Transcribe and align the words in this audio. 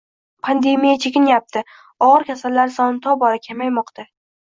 Pandemiya 0.45 0.95
chekinyapti, 1.03 1.63
og`ir 2.09 2.27
kasallar 2.33 2.75
soni 2.81 3.07
tobora 3.09 3.47
kamaymoqda 3.49 4.13